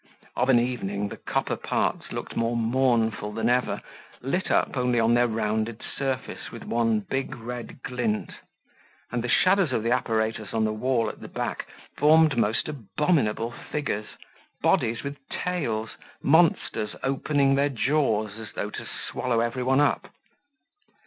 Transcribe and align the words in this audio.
Of 0.35 0.49
an 0.49 0.57
evening, 0.59 1.09
the 1.09 1.17
copper 1.17 1.55
parts 1.55 2.11
looked 2.11 2.35
more 2.35 2.57
mournful 2.57 3.33
than 3.33 3.49
ever, 3.49 3.83
lit 4.19 4.49
up 4.49 4.75
only 4.75 4.99
on 4.99 5.13
their 5.13 5.27
rounded 5.27 5.83
surface 5.95 6.49
with 6.51 6.63
one 6.63 7.01
big 7.01 7.35
red 7.35 7.83
glint; 7.83 8.31
and 9.11 9.23
the 9.23 9.29
shadow 9.29 9.61
of 9.61 9.83
the 9.83 9.91
apparatus 9.91 10.55
on 10.55 10.65
the 10.65 10.73
wall 10.73 11.07
at 11.07 11.19
the 11.19 11.27
back 11.27 11.67
formed 11.99 12.35
most 12.35 12.67
abominable 12.67 13.51
figures, 13.51 14.07
bodies 14.63 15.03
with 15.03 15.17
tails, 15.29 15.91
monsters 16.23 16.95
opening 17.03 17.53
their 17.53 17.69
jaws 17.69 18.39
as 18.39 18.53
though 18.53 18.71
to 18.71 18.87
swallow 19.07 19.39
everyone 19.39 19.79
up. 19.79 20.11